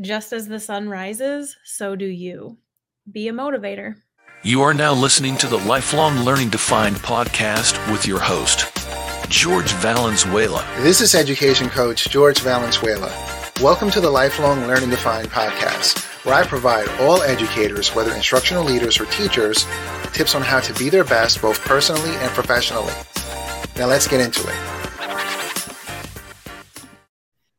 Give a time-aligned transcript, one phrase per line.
[0.00, 2.58] Just as the sun rises, so do you.
[3.10, 3.96] Be a motivator.
[4.44, 8.72] You are now listening to the Lifelong Learning Defined podcast with your host,
[9.28, 10.64] George Valenzuela.
[10.82, 13.12] This is education coach George Valenzuela.
[13.60, 19.00] Welcome to the Lifelong Learning Defined podcast, where I provide all educators, whether instructional leaders
[19.00, 19.66] or teachers,
[20.12, 22.94] tips on how to be their best both personally and professionally.
[23.76, 24.77] Now let's get into it.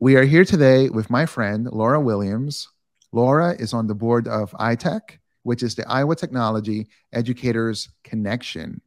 [0.02, 2.70] We are here today with my friend Laura Williams.
[3.11, 8.79] Laura is on the board of ITEC, which is the Iowa Technology Educators Connection.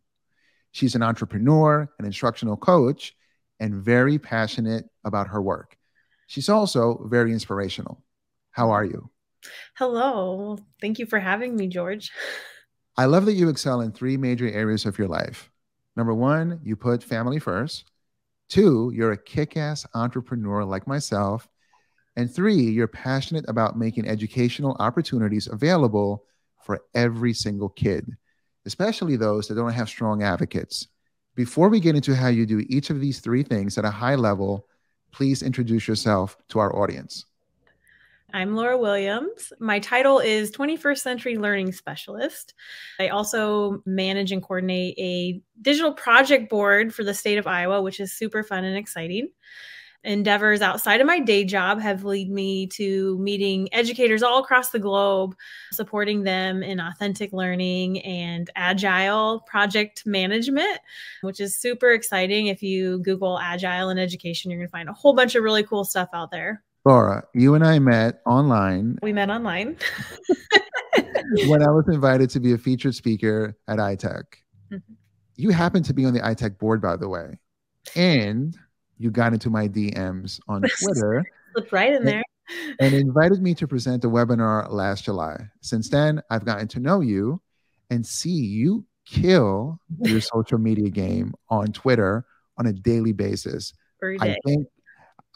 [0.70, 3.14] She's an entrepreneur, an instructional coach,
[3.60, 5.76] and very passionate about her work.
[6.28, 8.02] She's also very inspirational.
[8.50, 9.10] How are you?
[9.76, 10.56] Hello.
[10.80, 12.10] Thank you for having me, George.
[12.96, 15.50] I love that you excel in three major areas of your life
[15.94, 17.91] Number one, you put family first.
[18.52, 21.48] Two, you're a kick ass entrepreneur like myself.
[22.16, 26.26] And three, you're passionate about making educational opportunities available
[26.62, 28.14] for every single kid,
[28.66, 30.88] especially those that don't have strong advocates.
[31.34, 34.16] Before we get into how you do each of these three things at a high
[34.16, 34.66] level,
[35.12, 37.24] please introduce yourself to our audience.
[38.34, 39.52] I'm Laura Williams.
[39.58, 42.54] My title is 21st Century Learning Specialist.
[42.98, 48.00] I also manage and coordinate a digital project board for the state of Iowa, which
[48.00, 49.28] is super fun and exciting.
[50.04, 54.78] Endeavors outside of my day job have led me to meeting educators all across the
[54.78, 55.36] globe,
[55.70, 60.80] supporting them in authentic learning and agile project management,
[61.20, 62.46] which is super exciting.
[62.46, 65.62] If you Google agile in education, you're going to find a whole bunch of really
[65.62, 66.62] cool stuff out there.
[66.84, 68.98] Laura, you and I met online.
[69.02, 69.76] We met online.
[71.46, 74.24] when I was invited to be a featured speaker at ITEC.
[74.70, 74.92] Mm-hmm.
[75.36, 77.38] You happened to be on the ITEC board, by the way.
[77.94, 78.56] And
[78.98, 81.24] you got into my DMs on Twitter.
[81.52, 82.22] Slipped right in there.
[82.80, 85.36] And, and invited me to present a webinar last July.
[85.60, 87.40] Since then, I've gotten to know you
[87.90, 92.26] and see you kill your social media game on Twitter
[92.58, 93.72] on a daily basis.
[94.20, 94.66] I think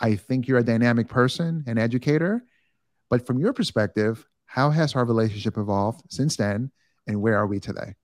[0.00, 2.44] I think you're a dynamic person, an educator.
[3.08, 6.70] But from your perspective, how has our relationship evolved since then?
[7.06, 7.94] And where are we today?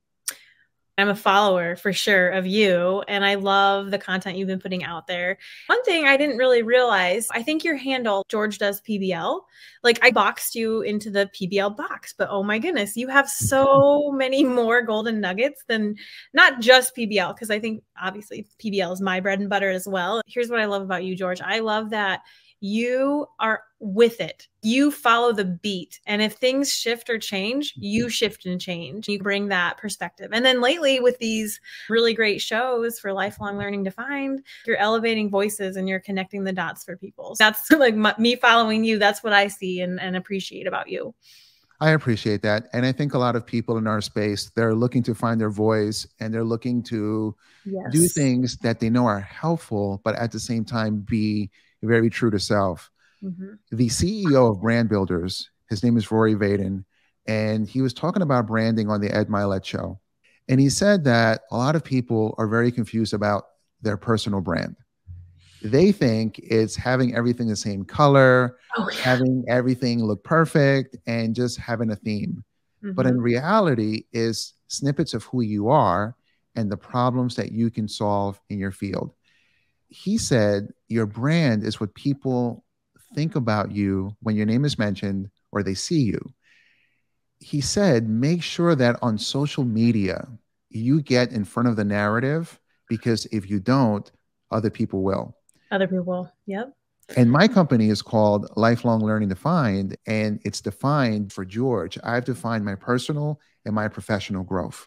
[0.99, 4.85] I'm a follower for sure of you, and I love the content you've been putting
[4.85, 5.39] out there.
[5.67, 9.41] One thing I didn't really realize, I think your handle, George Does PBL,
[9.83, 13.47] like I boxed you into the PBL box, but oh my goodness, you have mm-hmm.
[13.47, 15.97] so many more golden nuggets than
[16.35, 20.21] not just PBL, because I think obviously PBL is my bread and butter as well.
[20.27, 21.41] Here's what I love about you, George.
[21.41, 22.21] I love that
[22.63, 24.47] you are with it.
[24.63, 25.99] You follow the beat.
[26.07, 28.11] And if things shift or change, you mm-hmm.
[28.11, 29.09] shift and change.
[29.09, 30.31] You bring that perspective.
[30.33, 35.75] And then lately, with these really great shows for lifelong learning defined, you're elevating voices
[35.75, 37.35] and you're connecting the dots for people.
[37.35, 38.97] So that's like my, me following you.
[38.97, 41.13] That's what I see and, and appreciate about you.
[41.83, 42.69] I appreciate that.
[42.73, 45.51] And I think a lot of people in our space, they're looking to find their
[45.51, 47.35] voice and they're looking to
[47.65, 47.87] yes.
[47.91, 51.51] do things that they know are helpful, but at the same time be
[51.83, 52.89] very true to self.
[53.21, 53.55] Mm-hmm.
[53.73, 56.85] The CEO of Brand Builders, his name is Rory Vaden,
[57.27, 59.99] and he was talking about branding on the Ed Mylett show.
[60.49, 63.47] And he said that a lot of people are very confused about
[63.81, 64.77] their personal brand.
[65.65, 69.01] They think it's having everything the same color, oh, yeah.
[69.01, 72.45] having everything look perfect, and just having a theme.
[72.83, 72.95] Mm-hmm.
[72.95, 73.23] But in mm-hmm.
[73.23, 76.17] reality, is snippets of who you are
[76.57, 79.15] and the problems that you can solve in your field
[79.93, 82.65] he said your brand is what people
[83.15, 86.33] think about you when your name is mentioned or they see you.
[87.39, 90.29] He said, make sure that on social media,
[90.71, 92.59] you get in front of the narrative
[92.89, 94.11] because if you don't,
[94.51, 95.37] other people will.
[95.73, 96.73] Other people, yep.
[97.17, 101.99] And my company is called Lifelong Learning Defined, and it's defined for George.
[102.05, 104.87] I've defined my personal and my professional growth.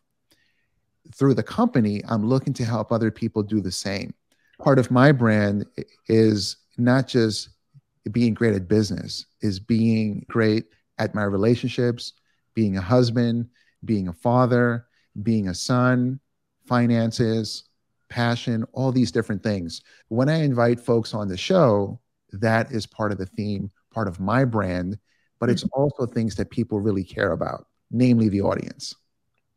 [1.14, 4.14] Through the company, I'm looking to help other people do the same
[4.60, 5.66] part of my brand
[6.08, 7.50] is not just
[8.12, 10.66] being great at business, is being great
[10.98, 12.14] at my relationships,
[12.54, 13.50] being a husband,
[13.84, 14.86] being a father,
[15.24, 16.20] being a son,
[16.66, 17.66] finances,
[18.10, 19.82] passion, all these different things.
[20.10, 22.00] When I invite folks on the show,
[22.32, 24.98] that is part of the theme, part of my brand,
[25.40, 25.82] but it's mm-hmm.
[25.82, 28.96] also things that people really care about, namely the audience.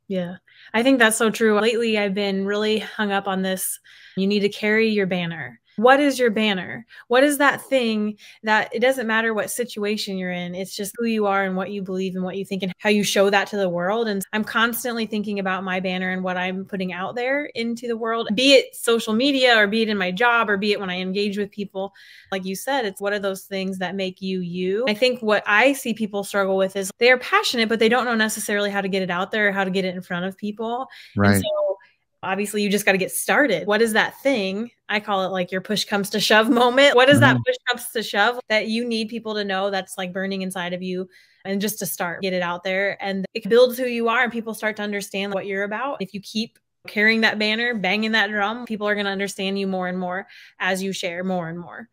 [0.09, 0.37] Yeah,
[0.73, 1.61] I think that's so true.
[1.61, 3.79] Lately, I've been really hung up on this.
[4.17, 5.61] You need to carry your banner.
[5.79, 6.87] What is your banner?
[7.07, 10.55] What is that thing that it doesn't matter what situation you're in?
[10.55, 12.91] It's just who you are and what you believe and what you think and how
[12.91, 14.09] you show that to the world.
[14.09, 17.97] And I'm constantly thinking about my banner and what I'm putting out there into the
[17.97, 20.91] world, be it social media or be it in my job or be it when
[20.91, 21.93] I engage with people.
[22.33, 24.85] Like you said, it's what are those things that make you you?
[24.89, 28.05] I think what I see people struggle with is they are passionate, but they don't
[28.05, 30.37] know necessarily how to get it out there, how to get it in front of
[30.37, 30.89] people.
[31.17, 31.35] Right.
[31.35, 31.79] And so
[32.23, 33.67] obviously you just got to get started.
[33.67, 34.71] What is that thing?
[34.89, 36.97] I call it like your push comes to shove moment.
[36.97, 37.37] What is mm-hmm.
[37.37, 40.73] that push comes to shove that you need people to know that's like burning inside
[40.73, 41.09] of you
[41.45, 44.33] and just to start, get it out there and it builds who you are and
[44.33, 46.03] people start to understand what you're about.
[46.03, 49.67] If you keep carrying that banner, banging that drum, people are going to understand you
[49.67, 50.27] more and more
[50.59, 51.89] as you share more and more.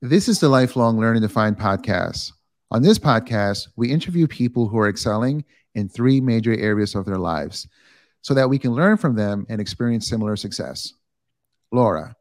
[0.00, 2.32] This is the Lifelong Learning Defined podcast.
[2.72, 7.18] On this podcast, we interview people who are excelling in three major areas of their
[7.18, 7.68] lives
[8.22, 10.94] so that we can learn from them and experience similar success.
[11.70, 12.16] Laura,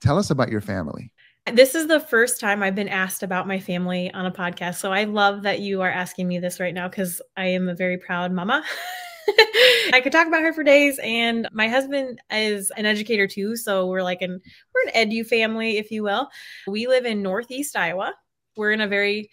[0.00, 1.12] tell us about your family.
[1.52, 4.76] This is the first time I've been asked about my family on a podcast.
[4.76, 7.74] So I love that you are asking me this right now because I am a
[7.74, 8.62] very proud mama.
[9.92, 11.00] I could talk about her for days.
[11.02, 13.56] And my husband is an educator too.
[13.56, 14.40] So we're like an
[14.74, 16.28] we're an edu family, if you will.
[16.66, 18.14] We live in northeast Iowa.
[18.56, 19.30] We're in a very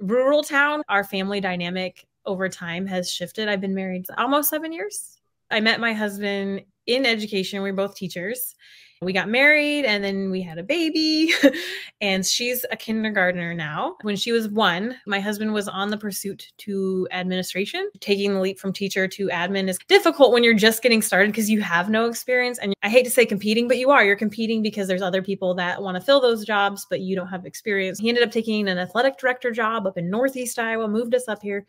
[0.00, 0.82] rural town.
[0.88, 3.48] Our family dynamic over time has shifted.
[3.48, 5.18] I've been married almost seven years.
[5.54, 7.62] I met my husband in education.
[7.62, 8.56] We are both teachers.
[9.00, 11.32] We got married and then we had a baby.
[12.00, 13.94] and she's a kindergartner now.
[14.02, 17.88] When she was one, my husband was on the pursuit to administration.
[18.00, 21.48] Taking the leap from teacher to admin is difficult when you're just getting started because
[21.48, 22.58] you have no experience.
[22.58, 24.04] And I hate to say competing, but you are.
[24.04, 27.28] You're competing because there's other people that want to fill those jobs, but you don't
[27.28, 28.00] have experience.
[28.00, 31.42] He ended up taking an athletic director job up in Northeast Iowa, moved us up
[31.42, 31.64] here.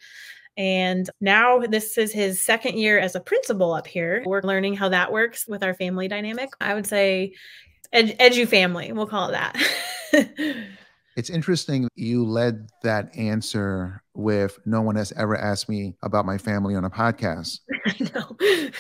[0.58, 4.24] And now this is his second year as a principal up here.
[4.26, 6.50] We're learning how that works with our family dynamic.
[6.62, 7.34] I would say
[7.92, 9.58] ed- edu family, we'll call it that.
[11.18, 16.38] it's interesting you led that answer with no one has ever asked me about my
[16.38, 17.60] family on a podcast.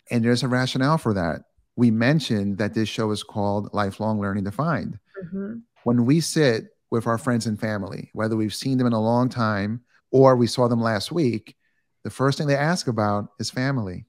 [0.10, 1.42] and there's a rationale for that.
[1.76, 4.98] We mentioned that this show is called Lifelong Learning Defined.
[5.24, 5.58] Mm-hmm.
[5.84, 9.28] When we sit with our friends and family, whether we've seen them in a long
[9.28, 11.56] time or we saw them last week,
[12.04, 14.06] the first thing they ask about is family.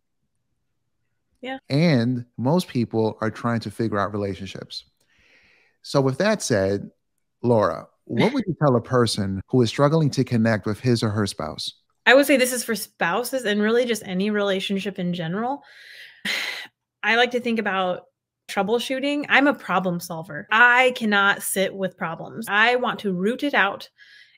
[1.41, 1.59] Yeah.
[1.69, 4.85] And most people are trying to figure out relationships.
[5.81, 6.89] So, with that said,
[7.43, 11.09] Laura, what would you tell a person who is struggling to connect with his or
[11.09, 11.73] her spouse?
[12.05, 15.61] I would say this is for spouses and really just any relationship in general.
[17.03, 18.03] I like to think about
[18.49, 19.25] troubleshooting.
[19.29, 20.47] I'm a problem solver.
[20.51, 22.47] I cannot sit with problems.
[22.49, 23.89] I want to root it out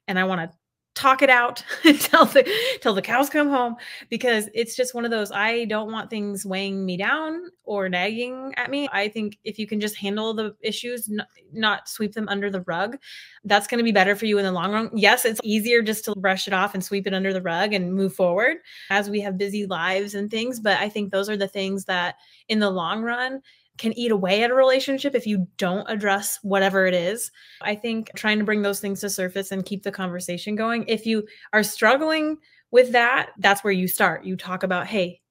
[0.07, 0.57] and I want to
[0.99, 2.49] talk it out until the
[2.81, 3.75] till the cows come home
[4.09, 8.53] because it's just one of those I don't want things weighing me down or nagging
[8.57, 8.89] at me.
[8.91, 12.61] I think if you can just handle the issues, not, not sweep them under the
[12.61, 12.97] rug,
[13.45, 14.89] that's going to be better for you in the long run.
[14.93, 17.93] Yes, it's easier just to brush it off and sweep it under the rug and
[17.93, 18.57] move forward
[18.89, 22.15] as we have busy lives and things, but I think those are the things that
[22.47, 23.41] in the long run
[23.79, 27.31] can eat away at a relationship if you don't address whatever it is.
[27.61, 30.85] I think trying to bring those things to surface and keep the conversation going.
[30.87, 32.37] If you are struggling
[32.71, 34.25] with that, that's where you start.
[34.25, 35.21] You talk about, hey,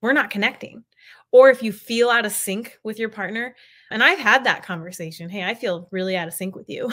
[0.00, 0.82] we're not connecting.
[1.32, 3.54] Or if you feel out of sync with your partner,
[3.90, 5.28] and I've had that conversation.
[5.28, 6.90] Hey, I feel really out of sync with you,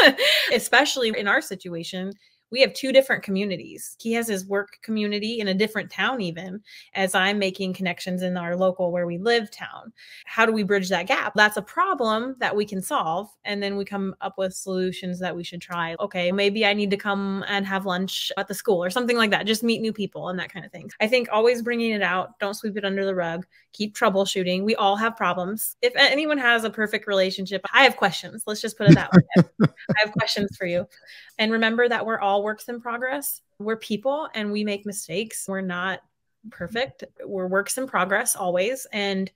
[0.52, 2.12] especially in our situation
[2.50, 3.96] we have two different communities.
[4.00, 6.60] He has his work community in a different town, even
[6.94, 9.92] as I'm making connections in our local where we live town.
[10.24, 11.32] How do we bridge that gap?
[11.34, 13.28] That's a problem that we can solve.
[13.44, 15.96] And then we come up with solutions that we should try.
[16.00, 19.30] Okay, maybe I need to come and have lunch at the school or something like
[19.30, 19.46] that.
[19.46, 20.90] Just meet new people and that kind of thing.
[21.00, 24.64] I think always bringing it out, don't sweep it under the rug, keep troubleshooting.
[24.64, 25.76] We all have problems.
[25.82, 28.44] If anyone has a perfect relationship, I have questions.
[28.46, 29.44] Let's just put it that way.
[29.62, 30.86] I have questions for you.
[31.38, 33.40] And remember that we're all works in progress.
[33.58, 35.46] We're people and we make mistakes.
[35.48, 36.00] We're not
[36.50, 37.04] perfect.
[37.24, 38.86] We're works in progress always.
[38.92, 39.30] And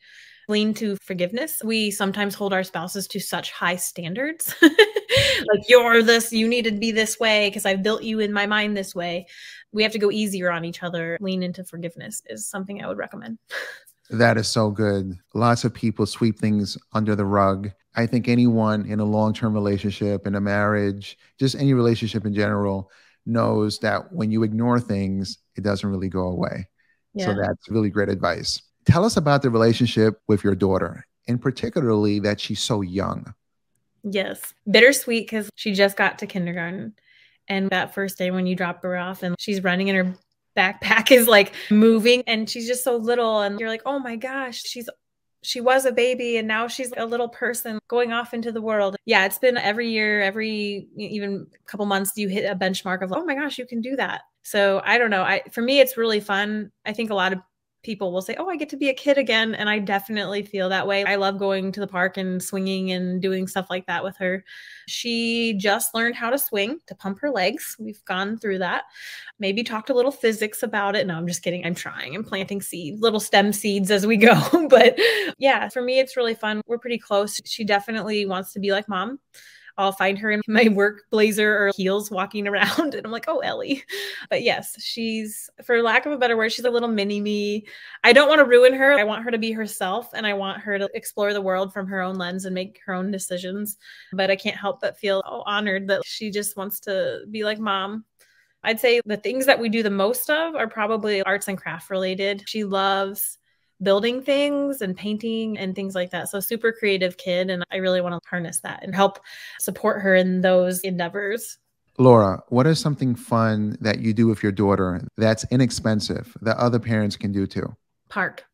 [0.48, 1.60] lean to forgiveness.
[1.62, 4.54] We sometimes hold our spouses to such high standards.
[4.62, 8.46] like, you're this, you need to be this way because I've built you in my
[8.46, 9.26] mind this way.
[9.72, 11.18] We have to go easier on each other.
[11.20, 13.38] Lean into forgiveness is something I would recommend.
[14.10, 15.18] That is so good.
[15.34, 17.70] Lots of people sweep things under the rug.
[17.98, 22.32] I think anyone in a long term relationship, in a marriage, just any relationship in
[22.32, 22.92] general,
[23.26, 26.68] knows that when you ignore things, it doesn't really go away.
[27.14, 27.26] Yeah.
[27.26, 28.62] So that's really great advice.
[28.84, 33.34] Tell us about the relationship with your daughter, and particularly that she's so young.
[34.04, 36.94] Yes, bittersweet because she just got to kindergarten.
[37.48, 40.14] And that first day when you drop her off and she's running in her
[40.56, 44.62] backpack is like moving and she's just so little and you're like, "Oh my gosh,
[44.62, 44.88] she's
[45.42, 48.96] she was a baby and now she's a little person going off into the world.
[49.06, 53.24] Yeah, it's been every year, every even couple months you hit a benchmark of, "Oh
[53.24, 55.22] my gosh, you can do that." So, I don't know.
[55.22, 56.70] I for me it's really fun.
[56.86, 57.40] I think a lot of
[57.82, 59.54] people will say, Oh, I get to be a kid again.
[59.54, 61.04] And I definitely feel that way.
[61.04, 64.44] I love going to the park and swinging and doing stuff like that with her.
[64.86, 67.76] She just learned how to swing to pump her legs.
[67.78, 68.84] We've gone through that.
[69.38, 71.06] Maybe talked a little physics about it.
[71.06, 71.64] No, I'm just kidding.
[71.64, 72.14] I'm trying.
[72.14, 74.34] I'm planting seeds, little stem seeds as we go.
[74.68, 74.98] but
[75.38, 76.62] yeah, for me, it's really fun.
[76.66, 77.40] We're pretty close.
[77.44, 79.20] She definitely wants to be like mom.
[79.78, 82.94] I'll find her in my work blazer or heels walking around.
[82.98, 83.84] And I'm like, oh, Ellie.
[84.28, 87.66] But yes, she's, for lack of a better word, she's a little mini me.
[88.02, 88.98] I don't want to ruin her.
[88.98, 91.86] I want her to be herself and I want her to explore the world from
[91.86, 93.76] her own lens and make her own decisions.
[94.12, 97.60] But I can't help but feel oh, honored that she just wants to be like
[97.60, 98.04] mom.
[98.64, 101.90] I'd say the things that we do the most of are probably arts and craft
[101.90, 102.42] related.
[102.46, 103.38] She loves
[103.82, 106.28] building things and painting and things like that.
[106.28, 109.20] So super creative kid and I really want to harness that and help
[109.60, 111.58] support her in those endeavors.
[111.98, 116.78] Laura, what is something fun that you do with your daughter that's inexpensive that other
[116.78, 117.74] parents can do too?
[118.08, 118.44] Park.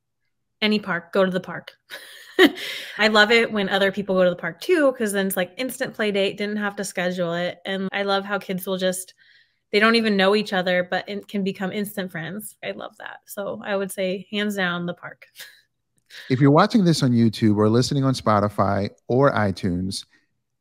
[0.63, 1.73] Any park, go to the park.
[2.99, 5.53] I love it when other people go to the park too, because then it's like
[5.59, 7.59] instant play date, didn't have to schedule it.
[7.67, 9.13] And I love how kids will just
[9.75, 12.55] they don't even know each other, but it can become instant friends.
[12.65, 13.23] I love that.
[13.27, 15.27] So I would say, hands down, the park.
[16.31, 20.05] if you're watching this on YouTube or listening on Spotify or iTunes,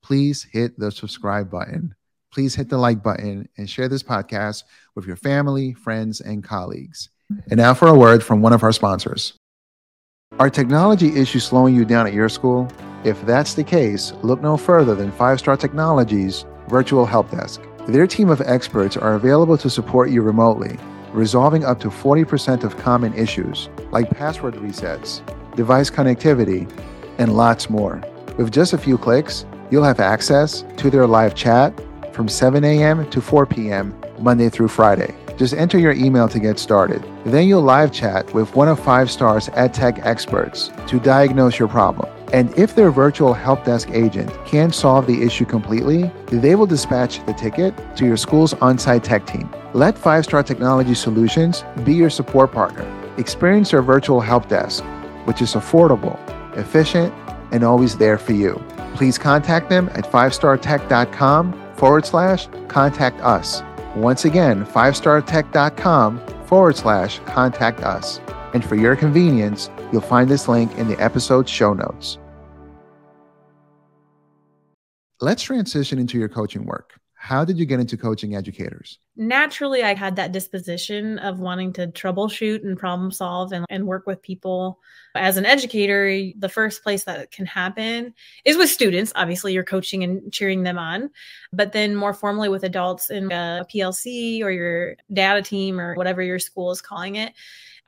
[0.01, 1.93] please hit the subscribe button.
[2.31, 4.63] Please hit the like button and share this podcast
[4.95, 7.09] with your family, friends, and colleagues.
[7.51, 9.37] And now for a word from one of our sponsors.
[10.39, 12.67] Are technology issues slowing you down at your school?
[13.03, 17.61] If that's the case, look no further than Five Star Technologies Virtual Help Desk.
[17.87, 20.77] Their team of experts are available to support you remotely,
[21.11, 25.21] resolving up to 40% of common issues like password resets,
[25.57, 26.71] device connectivity,
[27.17, 28.01] and lots more.
[28.37, 31.77] With just a few clicks, you'll have access to their live chat
[32.13, 33.09] from 7 a.m.
[33.09, 33.93] to 4 p.m.
[34.17, 35.13] Monday through Friday.
[35.35, 37.03] Just enter your email to get started.
[37.25, 42.09] Then you'll live chat with one of five stars EdTech experts to diagnose your problem.
[42.33, 47.23] And if their virtual help desk agent can't solve the issue completely, they will dispatch
[47.27, 49.47] the ticket to your school's on site tech team.
[49.73, 52.91] Let Five Star Technology Solutions be your support partner.
[53.19, 54.83] Experience their virtual help desk,
[55.25, 56.17] which is affordable,
[56.57, 57.13] efficient,
[57.51, 58.59] and always there for you.
[58.95, 63.61] Please contact them at fivestartech.com forward slash contact us.
[63.95, 68.19] Once again, fivestartech.com forward slash contact us.
[68.55, 72.17] And for your convenience, you'll find this link in the episode show notes.
[75.23, 76.99] Let's transition into your coaching work.
[77.13, 78.99] How did you get into coaching educators?
[79.15, 84.05] Naturally, I had that disposition of wanting to troubleshoot and problem solve and, and work
[84.05, 84.81] with people.
[85.15, 88.13] As an educator, the first place that can happen
[88.43, 89.13] is with students.
[89.15, 91.09] Obviously, you're coaching and cheering them on,
[91.53, 96.21] but then more formally with adults in a PLC or your data team or whatever
[96.21, 97.31] your school is calling it.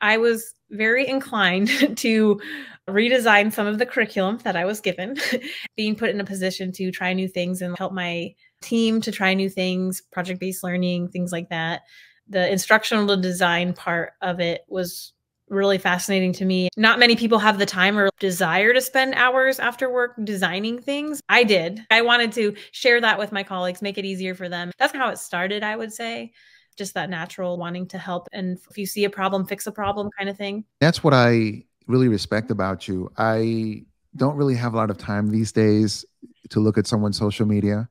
[0.01, 2.41] I was very inclined to
[2.87, 5.17] redesign some of the curriculum that I was given,
[5.75, 9.33] being put in a position to try new things and help my team to try
[9.33, 11.81] new things, project based learning, things like that.
[12.27, 15.13] The instructional design part of it was
[15.47, 16.69] really fascinating to me.
[16.75, 21.21] Not many people have the time or desire to spend hours after work designing things.
[21.29, 21.81] I did.
[21.91, 24.71] I wanted to share that with my colleagues, make it easier for them.
[24.79, 26.33] That's how it started, I would say
[26.75, 28.27] just that natural wanting to help.
[28.31, 30.65] And if you see a problem, fix a problem kind of thing.
[30.79, 33.11] That's what I really respect about you.
[33.17, 33.83] I
[34.15, 36.05] don't really have a lot of time these days
[36.49, 37.89] to look at someone's social media.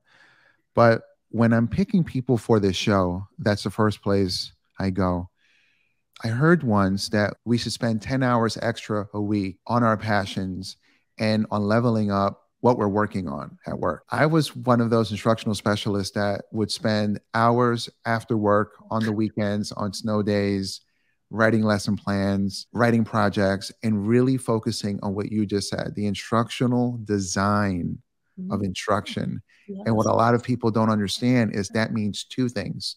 [0.73, 5.29] But when I'm picking people for this show, that's the first place I go.
[6.23, 10.77] I heard once that we should spend 10 hours extra a week on our passions
[11.17, 14.05] and on leveling up what we're working on at work.
[14.09, 19.11] I was one of those instructional specialists that would spend hours after work on the
[19.11, 20.81] weekends, on snow days,
[21.29, 26.99] writing lesson plans, writing projects, and really focusing on what you just said the instructional
[27.03, 27.99] design
[28.39, 28.51] mm-hmm.
[28.51, 29.43] of instruction.
[29.67, 29.83] Yes.
[29.85, 32.95] And what a lot of people don't understand is that means two things.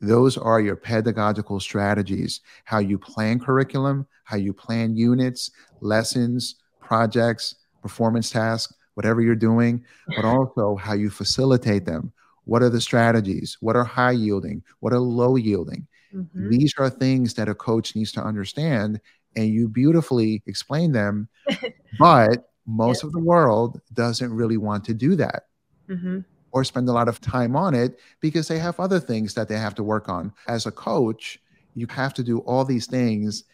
[0.00, 5.50] Those are your pedagogical strategies, how you plan curriculum, how you plan units,
[5.82, 9.84] lessons, projects, performance tasks whatever you're doing,
[10.16, 12.12] but also how you facilitate them.
[12.44, 13.56] What are the strategies?
[13.60, 14.62] What are high yielding?
[14.80, 15.86] What are low yielding?
[16.14, 16.50] Mm-hmm.
[16.50, 19.00] These are things that a coach needs to understand,
[19.36, 21.28] and you beautifully explain them.
[21.98, 23.04] but most yes.
[23.04, 25.46] of the world doesn't really want to do that.
[25.88, 26.20] Mm-hmm
[26.52, 29.56] or spend a lot of time on it because they have other things that they
[29.56, 30.32] have to work on.
[30.46, 31.40] As a coach,
[31.74, 33.44] you have to do all these things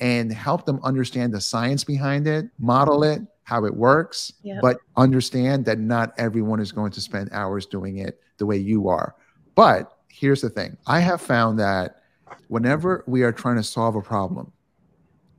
[0.00, 4.58] and help them understand the science behind it, model it, how it works, yep.
[4.62, 8.88] but understand that not everyone is going to spend hours doing it the way you
[8.88, 9.14] are.
[9.54, 12.02] But here's the thing I have found that
[12.48, 14.50] whenever we are trying to solve a problem,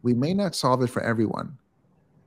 [0.03, 1.57] we may not solve it for everyone,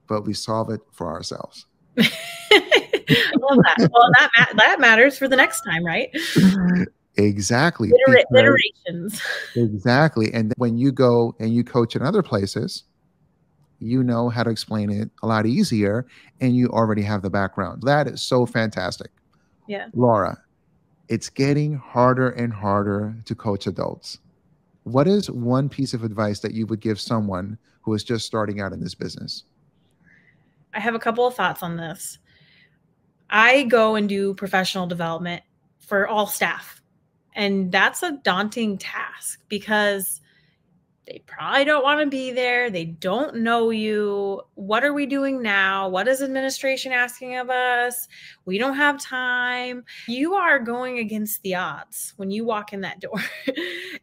[0.09, 1.67] but we solve it for ourselves.
[1.97, 2.07] well,
[2.49, 6.11] that, well that, that matters for the next time, right?
[7.17, 7.91] Exactly.
[8.07, 9.21] Iter- iterations.
[9.57, 10.33] Exactly.
[10.33, 12.85] And when you go and you coach in other places,
[13.81, 16.07] you know how to explain it a lot easier
[16.41, 17.83] and you already have the background.
[17.83, 19.11] That is so fantastic.
[19.67, 19.89] Yeah.
[19.95, 20.39] Laura,
[21.09, 24.19] it's getting harder and harder to coach adults.
[24.85, 28.61] What is one piece of advice that you would give someone who is just starting
[28.61, 29.45] out in this business?
[30.75, 32.19] I have a couple of thoughts on this.
[33.31, 35.43] I go and do professional development
[35.79, 36.79] for all staff
[37.39, 40.21] and that's a daunting task because
[41.09, 42.69] they probably don't want to be there.
[42.69, 44.43] They don't know you.
[44.57, 45.89] What are we doing now?
[45.89, 48.09] What is administration asking of us?
[48.45, 49.85] We don't have time.
[50.07, 53.23] You are going against the odds when you walk in that door.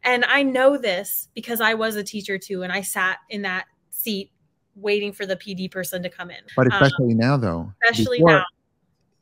[0.02, 2.64] and I know this because I was a teacher too.
[2.64, 4.32] And I sat in that seat
[4.74, 6.40] waiting for the PD person to come in.
[6.56, 7.72] But especially um, now, though.
[7.84, 8.44] Especially before, now.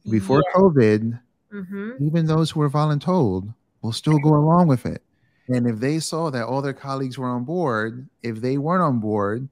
[0.09, 0.61] Before yeah.
[0.61, 1.21] COVID,
[1.53, 2.07] mm-hmm.
[2.07, 5.03] even those who were voluntold will still go along with it.
[5.49, 8.99] And if they saw that all their colleagues were on board, if they weren't on
[8.99, 9.49] board,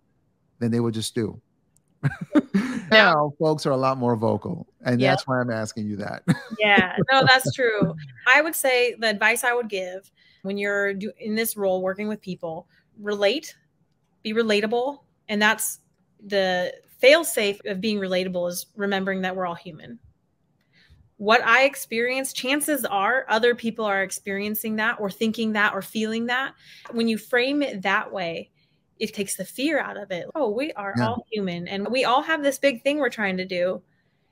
[0.59, 1.41] then they would just do.
[2.91, 5.13] now folks are a lot more vocal and yep.
[5.13, 6.23] that's why i'm asking you that
[6.59, 7.95] yeah no that's true
[8.27, 10.11] i would say the advice i would give
[10.43, 12.67] when you're do- in this role working with people
[12.99, 13.57] relate
[14.23, 15.79] be relatable and that's
[16.27, 19.99] the fail safe of being relatable is remembering that we're all human
[21.23, 26.27] what I experience, chances are other people are experiencing that or thinking that or feeling
[26.27, 26.53] that.
[26.91, 28.51] When you frame it that way,
[28.99, 30.27] it takes the fear out of it.
[30.35, 31.07] Oh, we are yeah.
[31.07, 33.81] all human and we all have this big thing we're trying to do.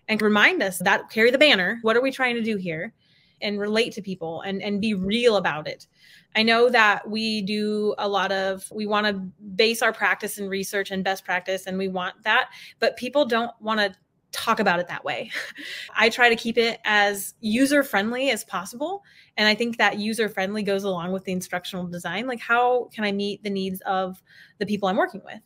[0.08, 1.78] And remind us that carry the banner.
[1.82, 2.92] What are we trying to do here?
[3.40, 5.86] And relate to people and, and be real about it.
[6.34, 9.12] I know that we do a lot of, we want to
[9.54, 13.52] base our practice and research and best practice, and we want that, but people don't
[13.60, 13.94] want to
[14.32, 15.30] talk about it that way.
[15.96, 19.02] I try to keep it as user friendly as possible.
[19.36, 22.26] And I think that user friendly goes along with the instructional design.
[22.26, 24.22] Like, how can I meet the needs of
[24.58, 25.40] the people I'm working with?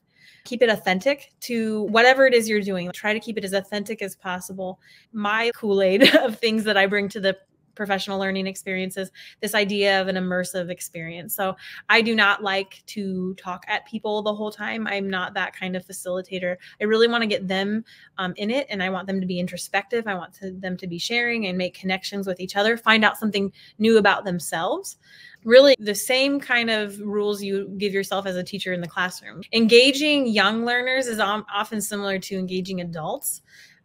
[0.45, 2.91] Keep it authentic to whatever it is you're doing.
[2.93, 4.79] Try to keep it as authentic as possible.
[5.13, 7.37] My Kool Aid of things that I bring to the
[7.75, 9.11] professional learning experiences
[9.41, 11.35] this idea of an immersive experience.
[11.35, 11.57] So
[11.89, 14.87] i do not like to talk at people the whole time.
[14.87, 16.57] I'm not that kind of facilitator.
[16.81, 17.85] I really want to get them
[18.19, 20.07] um, in it and i want them to be introspective.
[20.07, 23.19] I want to, them to be sharing and make connections with each other find out
[23.19, 24.97] something new about themselves.
[25.45, 29.43] Really the same kind of rules you give yourself as a teacher in the classroom.
[29.53, 33.43] Engaging young learners is often similar to engaging adults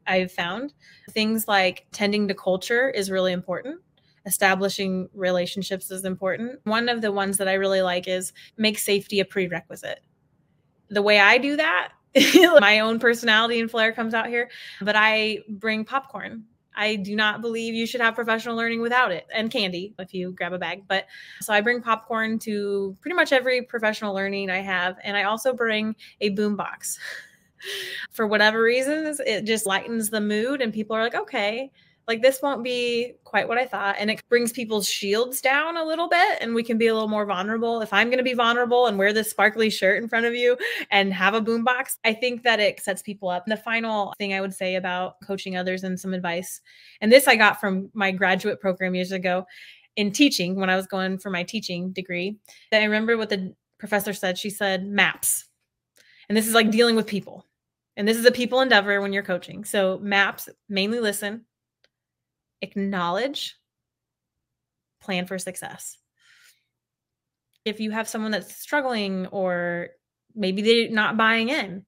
[0.10, 0.74] I've found.
[1.12, 3.80] Things like tending to culture is really important.
[4.26, 6.60] Establishing relationships is important.
[6.64, 10.02] One of the ones that I really like is make safety a prerequisite.
[10.90, 11.92] The way I do that,
[12.60, 14.50] my own personality and flair comes out here,
[14.82, 16.44] but I bring popcorn.
[16.76, 20.32] I do not believe you should have professional learning without it and candy if you
[20.32, 20.84] grab a bag.
[20.88, 21.08] But
[21.42, 24.98] so I bring popcorn to pretty much every professional learning I have.
[25.04, 26.98] And I also bring a boom box.
[28.12, 31.72] for whatever reasons, it just lightens the mood and people are like, okay,
[32.10, 33.96] like this won't be quite what I thought.
[34.00, 37.08] And it brings people's shields down a little bit and we can be a little
[37.08, 37.82] more vulnerable.
[37.82, 40.58] If I'm going to be vulnerable and wear this sparkly shirt in front of you
[40.90, 43.44] and have a boombox, I think that it sets people up.
[43.46, 46.62] And the final thing I would say about coaching others and some advice,
[47.00, 49.46] and this I got from my graduate program years ago
[49.96, 52.40] in teaching when I was going for my teaching degree.
[52.74, 54.36] I remember what the professor said.
[54.36, 55.46] She said, maps.
[56.28, 57.46] And this is like dealing with people
[58.00, 59.66] and this is a people endeavor when you're coaching.
[59.66, 61.44] So maps mainly listen,
[62.62, 63.58] acknowledge,
[65.02, 65.98] plan for success.
[67.66, 69.90] If you have someone that's struggling or
[70.34, 71.84] maybe they're not buying in,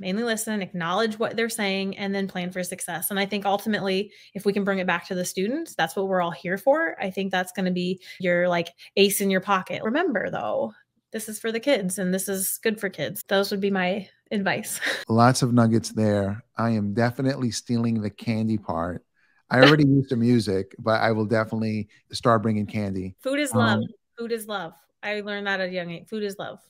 [0.00, 3.10] mainly listen, acknowledge what they're saying, and then plan for success.
[3.10, 6.08] And I think ultimately, if we can bring it back to the students, that's what
[6.08, 6.96] we're all here for.
[6.98, 9.82] I think that's going to be your like ace in your pocket.
[9.82, 10.72] Remember, though,
[11.12, 13.22] this is for the kids and this is good for kids.
[13.28, 14.80] Those would be my advice.
[15.08, 16.44] Lots of nuggets there.
[16.56, 19.04] I am definitely stealing the candy part.
[19.50, 23.16] I already used the music, but I will definitely start bringing candy.
[23.20, 23.78] Food is love.
[23.78, 24.74] Um, food is love.
[25.02, 26.08] I learned that at a young age.
[26.08, 26.60] Food is love.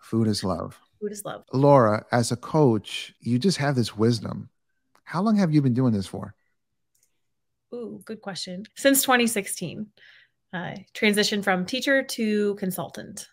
[0.00, 0.78] Food is love.
[1.00, 1.44] Food is love.
[1.52, 4.48] Laura, as a coach, you just have this wisdom.
[5.04, 6.34] How long have you been doing this for?
[7.74, 8.64] Ooh, good question.
[8.76, 9.86] Since 2016.
[10.52, 13.28] I transitioned from teacher to consultant.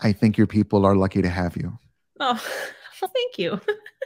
[0.00, 1.78] I think your people are lucky to have you.
[2.20, 2.42] Oh,
[3.02, 3.60] well, thank you.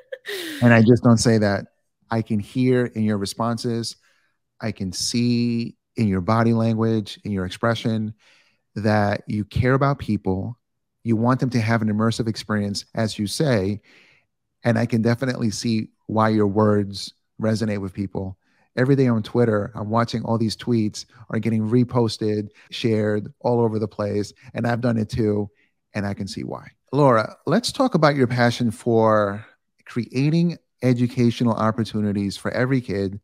[0.62, 1.66] and I just don't say that.
[2.10, 3.96] I can hear in your responses,
[4.60, 8.14] I can see in your body language, in your expression,
[8.74, 10.56] that you care about people.
[11.04, 13.80] You want them to have an immersive experience, as you say.
[14.64, 18.36] And I can definitely see why your words resonate with people.
[18.76, 23.78] Every day on Twitter, I'm watching all these tweets are getting reposted, shared all over
[23.78, 24.32] the place.
[24.54, 25.50] And I've done it too.
[25.94, 26.68] And I can see why.
[26.92, 29.46] Laura, let's talk about your passion for
[29.84, 33.20] creating educational opportunities for every kid,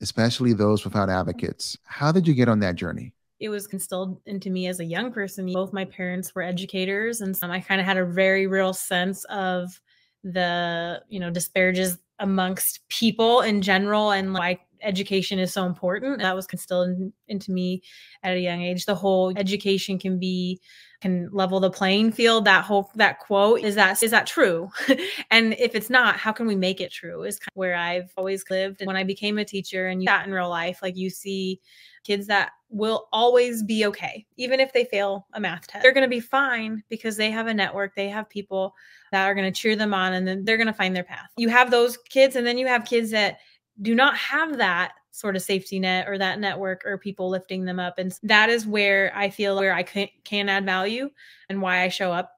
[0.00, 1.78] especially those without advocates.
[1.84, 3.14] How did you get on that journey?
[3.38, 5.46] It was instilled into me as a young person.
[5.52, 9.24] Both my parents were educators, and so I kind of had a very real sense
[9.24, 9.80] of
[10.24, 16.18] the, you know, disparages amongst people in general and why education is so important.
[16.18, 16.22] Mm.
[16.22, 17.82] That was instilled in, into me
[18.22, 18.86] at a young age.
[18.86, 20.60] The whole education can be
[21.04, 24.70] can level the playing field that whole that quote is that is that true
[25.30, 28.10] and if it's not how can we make it true is kind of where i've
[28.16, 30.96] always lived and when i became a teacher and you that in real life like
[30.96, 31.60] you see
[32.04, 36.08] kids that will always be okay even if they fail a math test they're going
[36.08, 38.74] to be fine because they have a network they have people
[39.12, 41.28] that are going to cheer them on and then they're going to find their path
[41.36, 43.36] you have those kids and then you have kids that
[43.82, 47.78] do not have that sort of safety net or that network or people lifting them
[47.78, 47.98] up.
[47.98, 51.08] And that is where I feel where I can, can add value
[51.48, 52.32] and why I show up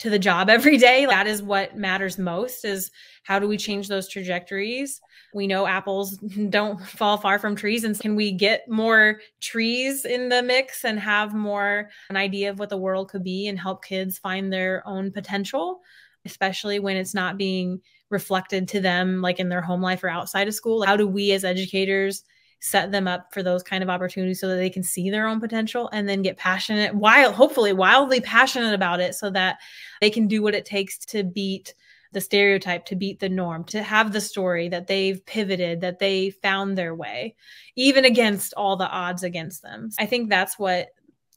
[0.00, 1.06] to the job every day.
[1.06, 2.90] That is what matters most is
[3.22, 5.00] how do we change those trajectories?
[5.32, 6.16] We know apples
[6.50, 7.84] don't fall far from trees.
[7.84, 12.58] And can we get more trees in the mix and have more an idea of
[12.58, 15.80] what the world could be and help kids find their own potential,
[16.24, 20.48] especially when it's not being reflected to them like in their home life or outside
[20.48, 20.84] of school?
[20.84, 22.24] How do we as educators
[22.60, 25.40] set them up for those kind of opportunities so that they can see their own
[25.40, 29.58] potential and then get passionate, wild, hopefully wildly passionate about it so that
[30.00, 31.74] they can do what it takes to beat
[32.12, 36.30] the stereotype, to beat the norm, to have the story that they've pivoted, that they
[36.30, 37.36] found their way,
[37.76, 39.90] even against all the odds against them.
[39.98, 40.88] I think that's what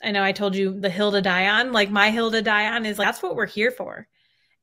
[0.04, 1.72] I know I told you the hill to die on.
[1.72, 4.08] Like my hill to die on is like, that's what we're here for.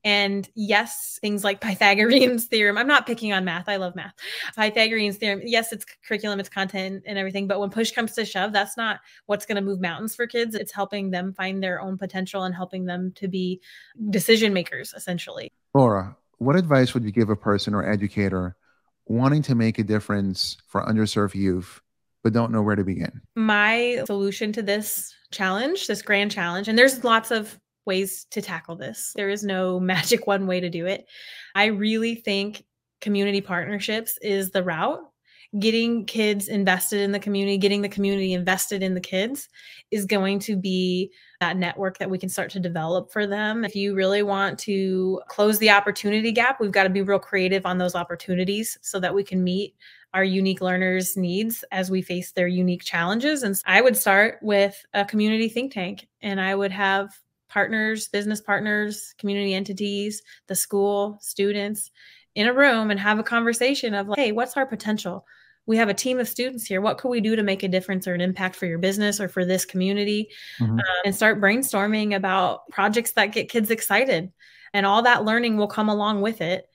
[0.03, 2.79] And yes, things like Pythagorean's theorem.
[2.79, 3.69] I'm not picking on math.
[3.69, 4.15] I love math.
[4.57, 5.43] Pythagorean's theorem.
[5.45, 7.47] Yes, it's curriculum, it's content and everything.
[7.47, 10.55] But when push comes to shove, that's not what's going to move mountains for kids.
[10.55, 13.61] It's helping them find their own potential and helping them to be
[14.09, 15.53] decision makers, essentially.
[15.75, 18.57] Laura, what advice would you give a person or educator
[19.07, 21.81] wanting to make a difference for underserved youth,
[22.23, 23.21] but don't know where to begin?
[23.37, 27.59] My solution to this challenge, this grand challenge, and there's lots of
[27.91, 29.13] ways to tackle this.
[29.17, 31.07] There is no magic one way to do it.
[31.57, 32.65] I really think
[33.01, 35.01] community partnerships is the route.
[35.59, 39.49] Getting kids invested in the community, getting the community invested in the kids
[39.91, 43.65] is going to be that network that we can start to develop for them.
[43.65, 47.67] If you really want to close the opportunity gap, we've got to be real creative
[47.67, 49.75] on those opportunities so that we can meet
[50.15, 53.43] our unique learners' needs as we face their unique challenges.
[53.43, 57.13] And I would start with a community think tank and I would have
[57.51, 61.91] partners, business partners, community entities, the school, students
[62.35, 65.27] in a room and have a conversation of like, hey, what's our potential?
[65.67, 66.81] We have a team of students here.
[66.81, 69.29] What could we do to make a difference or an impact for your business or
[69.29, 70.29] for this community?
[70.59, 70.79] Mm-hmm.
[70.79, 74.33] Uh, and start brainstorming about projects that get kids excited.
[74.73, 76.70] And all that learning will come along with it.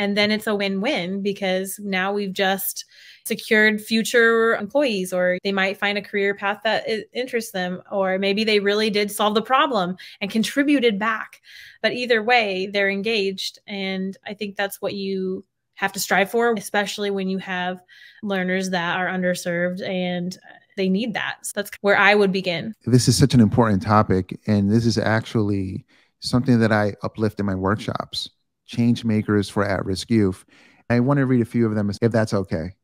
[0.00, 2.86] And then it's a win win because now we've just
[3.26, 8.42] secured future employees, or they might find a career path that interests them, or maybe
[8.42, 11.42] they really did solve the problem and contributed back.
[11.82, 13.58] But either way, they're engaged.
[13.66, 17.82] And I think that's what you have to strive for, especially when you have
[18.22, 20.38] learners that are underserved and
[20.78, 21.40] they need that.
[21.42, 22.74] So that's where I would begin.
[22.86, 24.40] This is such an important topic.
[24.46, 25.84] And this is actually
[26.20, 28.30] something that I uplift in my workshops
[28.70, 30.44] change makers for at risk youth.
[30.88, 32.76] I want to read a few of them if that's okay.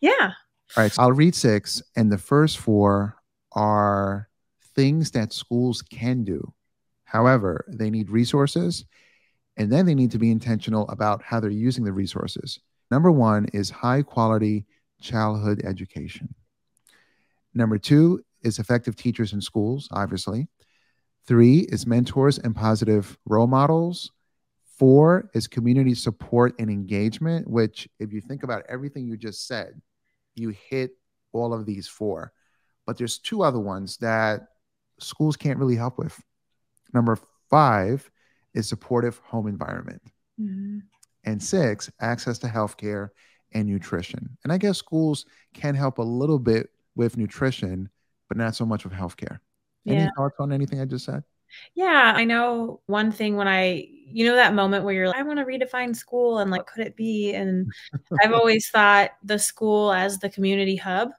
[0.00, 0.32] Yeah.
[0.76, 0.92] All right.
[0.92, 1.80] So I'll read six.
[1.96, 3.16] And the first four
[3.52, 4.28] are
[4.74, 6.52] things that schools can do.
[7.04, 8.84] However, they need resources
[9.56, 12.60] and then they need to be intentional about how they're using the resources.
[12.90, 14.66] Number one is high quality
[15.00, 16.34] childhood education.
[17.54, 20.48] Number two is effective teachers in schools, obviously.
[21.26, 24.12] Three is mentors and positive role models.
[24.78, 29.80] Four is community support and engagement, which, if you think about everything you just said,
[30.36, 30.92] you hit
[31.32, 32.32] all of these four.
[32.86, 34.46] But there's two other ones that
[35.00, 36.18] schools can't really help with.
[36.94, 37.18] Number
[37.50, 38.08] five
[38.54, 40.00] is supportive home environment.
[40.40, 40.78] Mm-hmm.
[41.24, 43.08] And six, access to healthcare
[43.52, 44.38] and nutrition.
[44.44, 47.90] And I guess schools can help a little bit with nutrition,
[48.28, 49.40] but not so much with healthcare.
[49.86, 50.10] Any yeah.
[50.16, 51.24] thoughts on anything I just said?
[51.74, 55.22] Yeah, I know one thing when I, you know, that moment where you're like, I
[55.22, 57.34] want to redefine school and like, could it be?
[57.34, 57.68] And
[58.22, 61.10] I've always thought the school as the community hub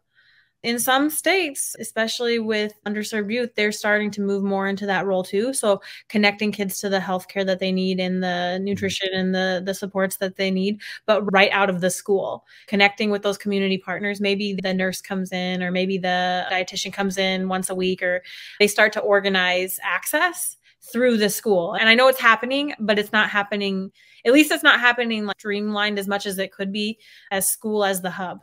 [0.62, 5.24] in some states, especially with underserved youth, they're starting to move more into that role
[5.24, 5.54] too.
[5.54, 8.66] So connecting kids to the healthcare that they need and the mm-hmm.
[8.66, 13.10] nutrition and the the supports that they need, but right out of the school, connecting
[13.10, 14.20] with those community partners.
[14.20, 18.22] Maybe the nurse comes in, or maybe the dietitian comes in once a week, or
[18.60, 20.58] they start to organize access
[20.92, 21.74] through the school.
[21.74, 23.92] And I know it's happening, but it's not happening.
[24.26, 27.00] At least it's not happening like streamlined as much as it could be
[27.32, 28.40] as school as the hub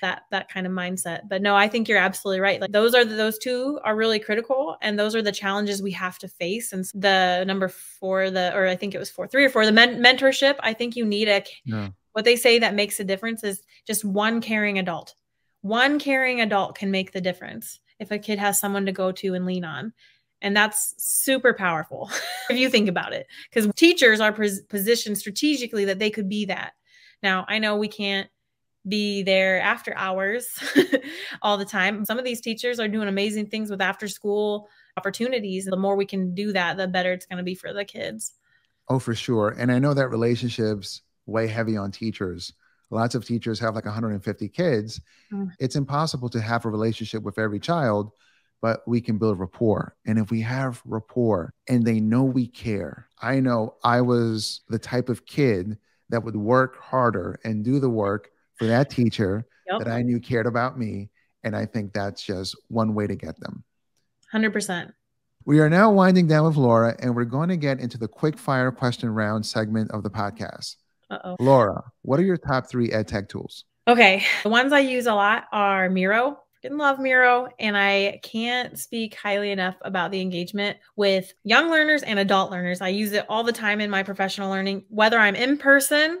[0.00, 1.22] that that kind of mindset.
[1.28, 2.60] But no i think you're absolutely right.
[2.60, 5.92] Like those are the, those two are really critical and those are the challenges we
[5.92, 6.72] have to face.
[6.72, 9.72] And the number four the or i think it was four three or four the
[9.72, 11.88] men- mentorship i think you need a yeah.
[12.12, 15.14] what they say that makes a difference is just one caring adult.
[15.62, 19.34] One caring adult can make the difference if a kid has someone to go to
[19.34, 19.92] and lean on.
[20.42, 22.10] And that's super powerful
[22.50, 26.72] if you think about it because teachers are positioned strategically that they could be that.
[27.22, 28.28] Now i know we can't
[28.88, 30.48] be there after hours
[31.42, 32.04] all the time.
[32.04, 35.64] Some of these teachers are doing amazing things with after school opportunities.
[35.64, 38.32] The more we can do that, the better it's going to be for the kids.
[38.88, 39.54] Oh, for sure.
[39.58, 42.52] And I know that relationships weigh heavy on teachers.
[42.90, 45.00] Lots of teachers have like 150 kids.
[45.32, 45.50] Mm.
[45.58, 48.12] It's impossible to have a relationship with every child,
[48.62, 49.96] but we can build rapport.
[50.06, 54.78] And if we have rapport and they know we care, I know I was the
[54.78, 55.78] type of kid
[56.10, 59.80] that would work harder and do the work for that teacher yep.
[59.80, 61.10] that I knew cared about me.
[61.44, 63.64] And I think that's just one way to get them.
[64.34, 64.92] 100%.
[65.44, 68.36] We are now winding down with Laura, and we're going to get into the quick
[68.36, 70.74] fire question round segment of the podcast.
[71.08, 71.36] Uh-oh.
[71.38, 73.64] Laura, what are your top three ed tech tools?
[73.86, 74.24] Okay.
[74.42, 76.40] The ones I use a lot are Miro.
[76.64, 77.48] Freaking love Miro.
[77.60, 82.80] And I can't speak highly enough about the engagement with young learners and adult learners.
[82.80, 86.20] I use it all the time in my professional learning, whether I'm in person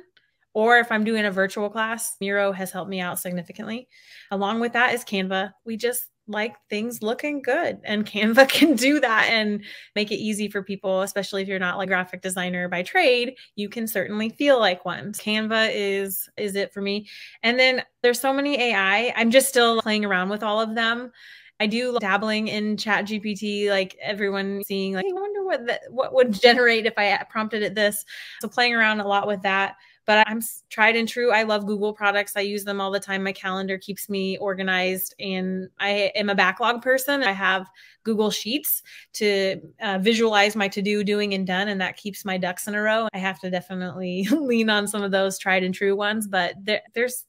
[0.56, 3.88] or if I'm doing a virtual class, Miro has helped me out significantly.
[4.30, 5.52] Along with that is Canva.
[5.66, 9.62] We just like things looking good and Canva can do that and
[9.94, 13.68] make it easy for people, especially if you're not like graphic designer by trade, you
[13.68, 15.12] can certainly feel like one.
[15.12, 17.06] Canva is is it for me.
[17.42, 19.12] And then there's so many AI.
[19.14, 21.12] I'm just still playing around with all of them.
[21.60, 26.86] I do dabbling in ChatGPT, like everyone seeing like, I wonder what what would generate
[26.86, 28.06] if I prompted it this.
[28.40, 30.40] So playing around a lot with that but I'm
[30.70, 31.32] tried and true.
[31.32, 32.36] I love Google products.
[32.36, 33.24] I use them all the time.
[33.24, 37.22] My calendar keeps me organized, and I am a backlog person.
[37.22, 37.66] I have
[38.04, 38.82] Google Sheets
[39.14, 42.74] to uh, visualize my to do, doing, and done, and that keeps my ducks in
[42.74, 43.08] a row.
[43.12, 46.82] I have to definitely lean on some of those tried and true ones, but there,
[46.94, 47.24] there's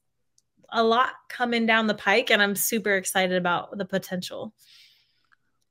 [0.70, 4.54] a lot coming down the pike, and I'm super excited about the potential.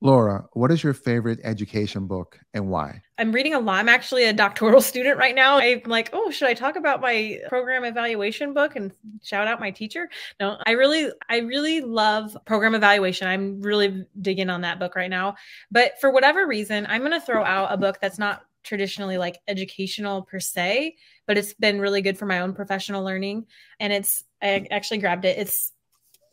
[0.03, 3.01] Laura, what is your favorite education book and why?
[3.17, 3.79] I'm reading a lot.
[3.79, 5.59] I'm actually a doctoral student right now.
[5.59, 9.71] I'm like, oh, should I talk about my program evaluation book and shout out my
[9.71, 10.11] teacher?
[10.39, 13.27] No, I really, I really love program evaluation.
[13.27, 15.37] I'm really digging on that book right now.
[15.71, 19.39] But for whatever reason, I'm going to throw out a book that's not traditionally like
[19.49, 23.47] educational per se, but it's been really good for my own professional learning.
[23.81, 25.39] And it's, I actually grabbed it.
[25.39, 25.73] It's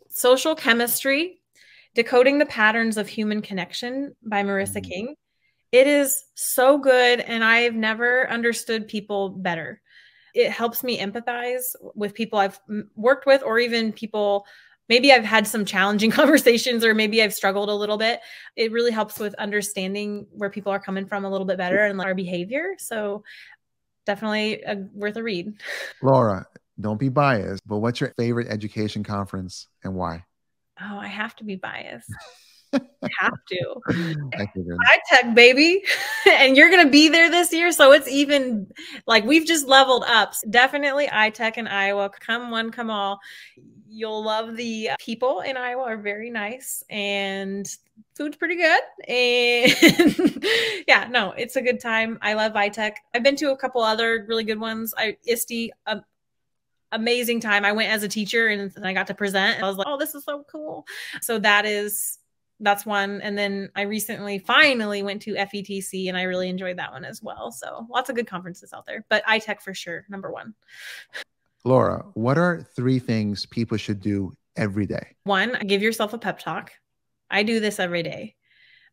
[0.09, 1.39] Social Chemistry
[1.95, 4.89] Decoding the Patterns of Human Connection by Marissa mm-hmm.
[4.89, 5.15] King.
[5.71, 9.81] It is so good, and I've never understood people better.
[10.33, 12.59] It helps me empathize with people I've
[12.95, 14.45] worked with, or even people
[14.89, 18.19] maybe I've had some challenging conversations, or maybe I've struggled a little bit.
[18.55, 21.99] It really helps with understanding where people are coming from a little bit better and
[22.01, 22.75] our behavior.
[22.77, 23.23] So,
[24.05, 25.53] definitely a, worth a read.
[26.01, 26.45] Laura,
[26.79, 30.23] don't be biased, but what's your favorite education conference and why?
[30.81, 32.11] Oh, I have to be biased.
[32.73, 32.79] I
[33.19, 33.81] have to.
[34.35, 35.83] High tech, baby.
[36.29, 37.71] and you're going to be there this year.
[37.71, 38.67] So it's even
[39.05, 40.33] like we've just leveled up.
[40.49, 42.09] Definitely ITEC in Iowa.
[42.19, 43.19] Come one, come all.
[43.87, 47.67] You'll love the people in Iowa are very nice and
[48.15, 48.81] food's pretty good.
[49.07, 50.43] And
[50.87, 52.17] yeah, no, it's a good time.
[52.21, 52.93] I love ITEC.
[53.13, 54.95] I've been to a couple other really good ones.
[54.97, 56.01] I ISTE, um,
[56.93, 57.65] amazing time.
[57.65, 59.61] I went as a teacher and, I got to present.
[59.61, 60.85] I was like, oh, this is so cool.
[61.21, 62.19] So that is
[62.59, 63.21] that's one.
[63.21, 67.21] And then I recently finally went to FETC and I really enjoyed that one as
[67.21, 67.51] well.
[67.51, 70.53] So lots of good conferences out there, but ITEC for sure, number one.
[71.65, 75.15] Laura, what are three things people should do every day?
[75.23, 76.71] One, give yourself a pep talk.
[77.29, 78.35] I do this every day.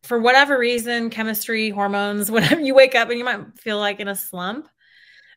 [0.03, 4.07] For whatever reason, chemistry, hormones, whatever you wake up and you might feel like in
[4.07, 4.67] a slump,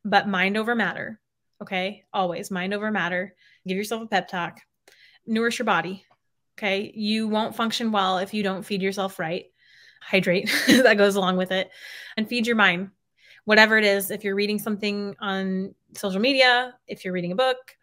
[0.04, 1.20] but mind over matter.
[1.62, 2.04] Okay.
[2.12, 3.34] Always mind over matter.
[3.66, 4.60] Give yourself a pep talk.
[5.26, 6.04] Nourish your body.
[6.58, 6.92] Okay.
[6.94, 9.46] You won't function well if you don't feed yourself right.
[10.00, 11.70] hydrate that goes along with it,
[12.16, 12.90] and feed your mind.
[13.44, 17.76] Whatever it is, if you're reading something on social media, if you're reading a book,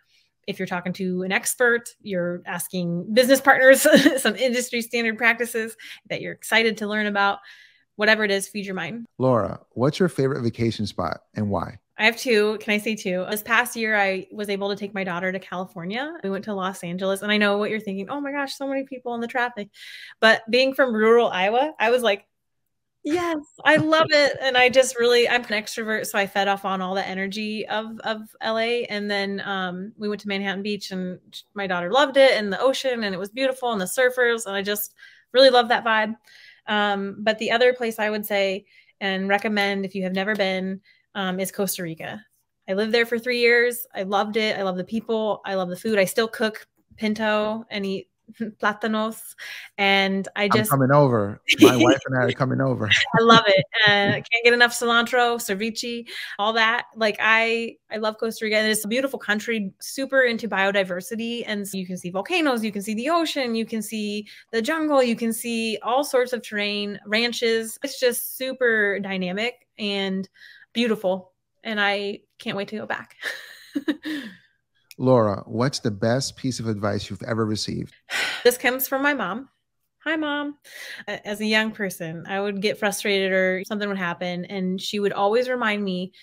[0.47, 3.85] if you're talking to an expert, you're asking business partners
[4.21, 5.75] some industry standard practices
[6.09, 7.39] that you're excited to learn about,
[7.95, 9.05] whatever it is, feed your mind.
[9.17, 11.77] Laura, what's your favorite vacation spot and why?
[12.01, 12.57] I have two.
[12.61, 13.27] Can I say two?
[13.29, 16.11] This past year, I was able to take my daughter to California.
[16.23, 18.09] We went to Los Angeles, and I know what you're thinking.
[18.09, 19.69] Oh my gosh, so many people in the traffic.
[20.19, 22.25] But being from rural Iowa, I was like,
[23.03, 24.35] yes, I love it.
[24.41, 27.67] And I just really, I'm an extrovert, so I fed off on all the energy
[27.67, 28.87] of of LA.
[28.89, 31.19] And then um, we went to Manhattan Beach, and
[31.53, 34.55] my daughter loved it, and the ocean, and it was beautiful, and the surfers, and
[34.55, 34.95] I just
[35.33, 36.15] really love that vibe.
[36.65, 38.65] Um, but the other place I would say
[38.99, 40.81] and recommend if you have never been
[41.15, 42.23] um, is Costa Rica.
[42.69, 43.85] I lived there for three years.
[43.93, 44.57] I loved it.
[44.57, 45.41] I love the people.
[45.45, 45.99] I love the food.
[45.99, 48.07] I still cook pinto and eat
[48.61, 49.35] platanos
[49.77, 53.43] and i just I'm coming over my wife and i are coming over i love
[53.47, 56.07] it uh, i can't get enough cilantro ceviche
[56.39, 60.47] all that like i i love costa rica and it's a beautiful country super into
[60.47, 64.25] biodiversity and so you can see volcanoes you can see the ocean you can see
[64.51, 70.29] the jungle you can see all sorts of terrain ranches it's just super dynamic and
[70.73, 73.15] beautiful and I can't wait to go back.
[74.97, 77.93] Laura, what's the best piece of advice you've ever received?
[78.43, 79.49] This comes from my mom.
[80.03, 80.57] Hi, mom.
[81.07, 85.13] As a young person, I would get frustrated or something would happen, and she would
[85.13, 86.13] always remind me,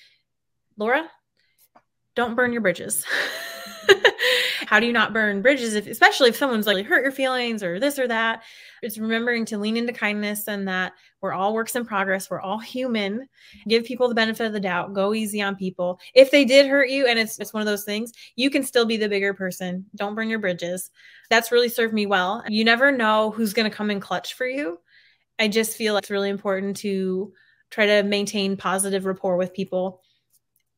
[0.76, 1.08] Laura,
[2.16, 3.04] don't burn your bridges.
[4.66, 7.78] How do you not burn bridges, if, especially if someone's like hurt your feelings or
[7.78, 8.42] this or that?
[8.82, 12.30] It's remembering to lean into kindness and that we're all works in progress.
[12.30, 13.28] We're all human.
[13.66, 14.94] Give people the benefit of the doubt.
[14.94, 16.00] Go easy on people.
[16.14, 18.84] If they did hurt you, and it's it's one of those things, you can still
[18.84, 19.86] be the bigger person.
[19.96, 20.90] Don't burn your bridges.
[21.30, 22.42] That's really served me well.
[22.48, 24.78] You never know who's going to come in clutch for you.
[25.38, 27.32] I just feel it's really important to
[27.70, 30.02] try to maintain positive rapport with people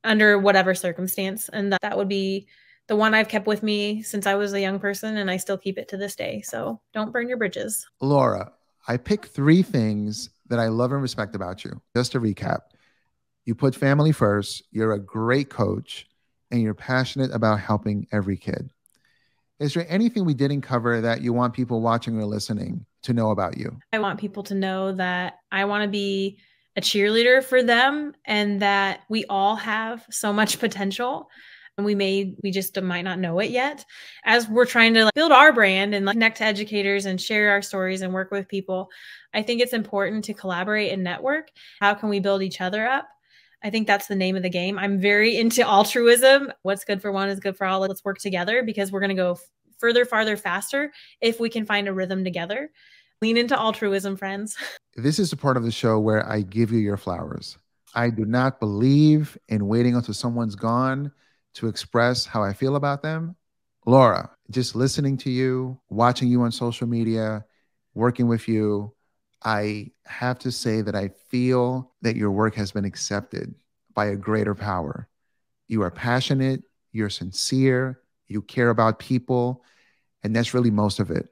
[0.05, 2.47] under whatever circumstance and that, that would be
[2.91, 5.57] the one I've kept with me since I was a young person, and I still
[5.57, 6.43] keep it to this day.
[6.43, 7.87] So don't burn your bridges.
[8.01, 8.51] Laura,
[8.89, 11.81] I pick three things that I love and respect about you.
[11.97, 12.63] Just to recap,
[13.45, 16.09] you put family first, you're a great coach,
[16.51, 18.73] and you're passionate about helping every kid.
[19.61, 23.31] Is there anything we didn't cover that you want people watching or listening to know
[23.31, 23.79] about you?
[23.93, 26.39] I want people to know that I want to be
[26.75, 31.29] a cheerleader for them and that we all have so much potential
[31.81, 33.87] and we may we just might not know it yet.
[34.25, 37.51] As we're trying to like, build our brand and like, connect to educators and share
[37.51, 38.91] our stories and work with people
[39.33, 41.51] i think it's important to collaborate and network.
[41.81, 43.09] How can we build each other up?
[43.65, 44.79] I think that's the name of the game.
[44.79, 46.53] I'm very into altruism.
[46.63, 47.81] What's good for one is good for all.
[47.81, 49.39] Let's work together because we're going to go
[49.79, 52.71] further farther faster if we can find a rhythm together.
[53.23, 54.57] Lean into altruism friends.
[54.97, 57.57] This is the part of the show where i give you your flowers.
[57.95, 61.13] I do not believe in waiting until someone's gone
[61.55, 63.37] to express how I feel about them.
[63.87, 67.45] Laura, just listening to you, watching you on social media,
[67.95, 68.95] working with you,
[69.43, 73.55] I have to say that I feel that your work has been accepted
[73.95, 75.09] by a greater power.
[75.67, 79.65] You are passionate, you're sincere, you care about people,
[80.23, 81.29] and that's really most of it.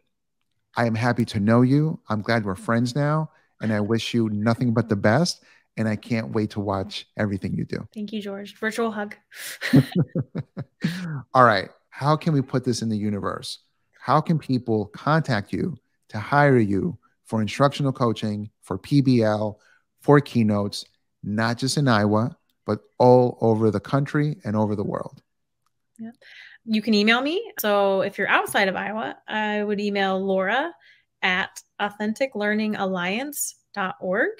[0.76, 2.00] I am happy to know you.
[2.08, 5.42] I'm glad we're friends now, and I wish you nothing but the best
[5.78, 7.88] and I can't wait to watch everything you do.
[7.94, 8.58] Thank you, George.
[8.58, 9.14] Virtual hug.
[11.32, 11.70] All right.
[11.88, 13.60] How can we put this in the universe?
[13.98, 15.76] How can people contact you
[16.08, 19.56] to hire you for instructional coaching, for PBL,
[20.00, 20.84] for keynotes,
[21.22, 22.36] not just in Iowa,
[22.66, 25.22] but all over the country and over the world?
[25.98, 26.10] Yeah.
[26.64, 27.52] You can email me.
[27.60, 30.72] So if you're outside of Iowa, I would email Laura
[31.22, 34.30] at authenticlearningalliance.org.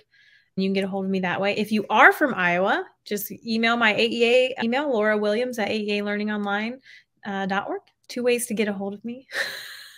[0.61, 1.57] You can get a hold of me that way.
[1.57, 6.81] If you are from Iowa, just email my AEA email, Laura Williams at AEALearningOnline.org.
[7.25, 9.29] Uh, Two ways to get a hold of me.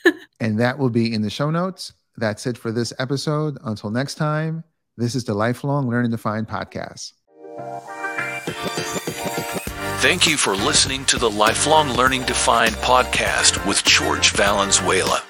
[0.40, 1.92] and that will be in the show notes.
[2.16, 3.56] That's it for this episode.
[3.62, 4.64] Until next time,
[4.96, 7.12] this is the Lifelong Learning Defined podcast.
[10.00, 15.22] Thank you for listening to the Lifelong Learning Defined podcast with George Valenzuela.